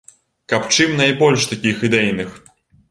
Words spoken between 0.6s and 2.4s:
чым найбольш такіх ідэйных!